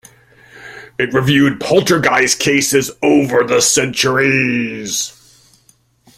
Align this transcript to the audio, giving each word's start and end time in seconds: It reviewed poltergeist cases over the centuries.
It 0.97 1.13
reviewed 1.13 1.59
poltergeist 1.59 2.39
cases 2.39 2.89
over 3.03 3.43
the 3.43 3.61
centuries. 3.61 5.13